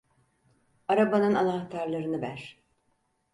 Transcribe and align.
Arabanın 0.87 1.35
anahtarlarını 1.35 2.21
ver. 2.21 2.59